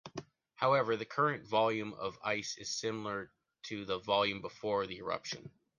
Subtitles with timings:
[0.55, 3.31] However, the current volume of ice is similar
[3.67, 5.51] to the volume before the eruption.